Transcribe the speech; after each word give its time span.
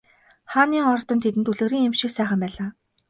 Хааны 0.51 0.77
ордон 0.93 1.19
тэдэнд 1.21 1.49
үлгэрийн 1.51 1.87
юм 1.89 1.95
шиг 1.99 2.11
сайхан 2.13 2.39
байлаа. 2.41 2.69